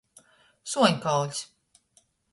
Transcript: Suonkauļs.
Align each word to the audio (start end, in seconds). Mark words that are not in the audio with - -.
Suonkauļs. 0.71 1.45